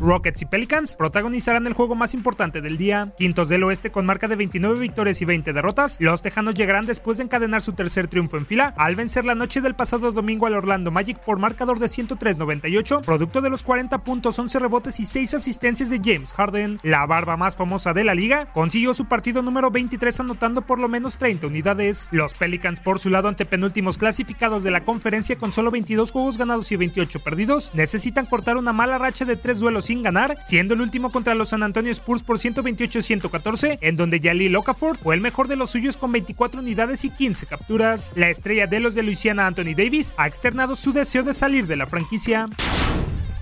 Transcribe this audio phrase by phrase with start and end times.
[0.00, 3.12] Rockets y Pelicans protagonizarán el juego más importante del día.
[3.18, 5.96] Quintos del oeste con marca de 29 victorias y 20 derrotas.
[6.00, 9.60] Los Tejanos llegarán después de encadenar su tercer triunfo en fila al vencer la noche
[9.60, 14.38] del pasado domingo al Orlando Magic por marcador de 103-98, producto de los 40 puntos,
[14.38, 16.80] 11 rebotes y 6 asistencias de James Harden.
[16.82, 20.88] La barba más famosa de la liga consiguió su partido número 23 anotando por lo
[20.88, 22.08] menos 30 unidades.
[22.10, 26.38] Los Pelicans por su lado ante penúltimos clasificados de la conferencia con solo 22 juegos
[26.38, 30.74] ganados y 28 perdidos, necesitan cortar una mala racha de tres duelos sin ganar, siendo
[30.74, 35.20] el último contra los San Antonio Spurs por 128-114, en donde Yali Okafor fue el
[35.20, 38.12] mejor de los suyos con 24 unidades y 15 capturas.
[38.14, 41.74] La estrella de los de Luisiana, Anthony Davis, ha externado su deseo de salir de
[41.74, 42.48] la franquicia.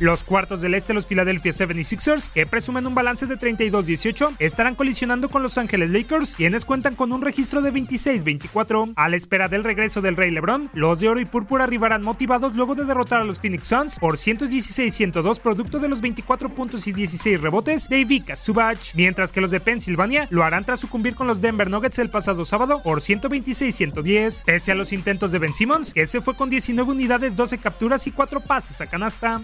[0.00, 5.28] Los cuartos del este, los Philadelphia 76ers, que presumen un balance de 32-18, estarán colisionando
[5.28, 8.92] con Los Ángeles Lakers, quienes cuentan con un registro de 26-24.
[8.94, 12.54] A la espera del regreso del Rey LeBron, los de oro y púrpura arribarán motivados
[12.54, 16.92] luego de derrotar a los Phoenix Suns por 116-102, producto de los 24 puntos y
[16.92, 21.26] 16 rebotes de Ivica Subach, mientras que los de Pensilvania lo harán tras sucumbir con
[21.26, 25.92] los Denver Nuggets el pasado sábado por 126-110, pese a los intentos de Ben Simmons,
[25.92, 29.42] que se fue con 19 unidades, 12 capturas y 4 pases a canasta.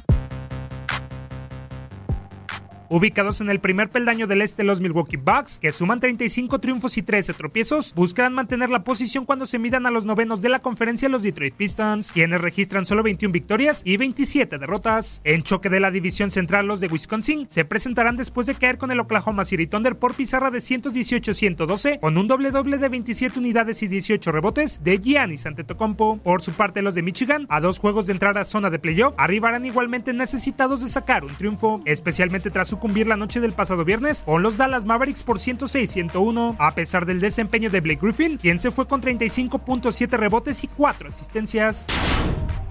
[2.94, 7.02] Ubicados en el primer peldaño del este, los Milwaukee Bucks, que suman 35 triunfos y
[7.02, 11.08] 13 tropiezos, buscarán mantener la posición cuando se midan a los novenos de la conferencia
[11.08, 15.22] los Detroit Pistons, quienes registran solo 21 victorias y 27 derrotas.
[15.24, 18.92] En choque de la división central, los de Wisconsin se presentarán después de caer con
[18.92, 23.82] el Oklahoma City Thunder por pizarra de 118-112, con un doble doble de 27 unidades
[23.82, 26.20] y 18 rebotes de Giannis Antetokounmpo.
[26.22, 29.16] Por su parte, los de Michigan, a dos juegos de entrar a zona de playoff,
[29.16, 34.22] arribarán igualmente necesitados de sacar un triunfo, especialmente tras sucumbir la noche del pasado viernes
[34.24, 38.70] con los Dallas Mavericks por 106-101, a pesar del desempeño de Blake Griffin, quien se
[38.70, 41.86] fue con 35.7 rebotes y 4 asistencias.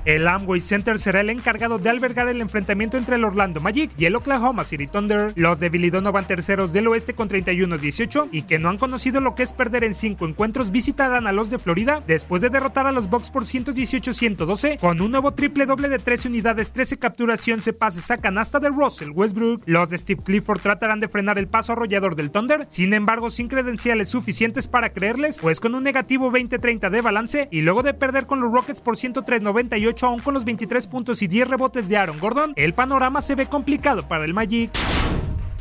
[0.06, 4.03] El Amway Center será el encargado de albergar el enfrentamiento entre el Orlando Magic y
[4.03, 5.31] el Oklahoma City Thunder.
[5.38, 9.34] Los de Bilidón van terceros del oeste con 31-18 y que no han conocido lo
[9.34, 12.91] que es perder en 5 encuentros visitarán a los de Florida después de derrotar a
[12.91, 17.53] los Bucks por 118-112 con un nuevo triple doble de 13 unidades, 13 capturas y
[17.53, 19.64] 11 pases a canasta de Russell Westbrook.
[19.66, 23.47] Los de Steve Clifford tratarán de frenar el paso arrollador del Thunder, sin embargo sin
[23.47, 28.26] credenciales suficientes para creerles, pues con un negativo 20-30 de balance y luego de perder
[28.26, 32.19] con los Rockets por 103-98 aún con los 23 puntos y 10 rebotes de Aaron
[32.19, 34.72] Gordon, el panorama se ve complicado para el Magic.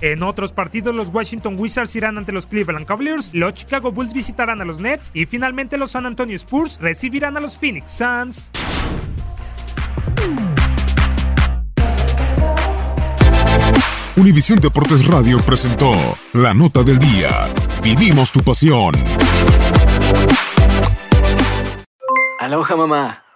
[0.01, 4.61] En otros partidos, los Washington Wizards irán ante los Cleveland Cavaliers, los Chicago Bulls visitarán
[4.61, 8.51] a los Nets y finalmente los San Antonio Spurs recibirán a los Phoenix Suns.
[14.17, 15.93] Univisión Deportes Radio presentó
[16.33, 17.49] la nota del día.
[17.83, 18.95] Vivimos tu pasión.
[22.39, 23.22] Aloha mamá.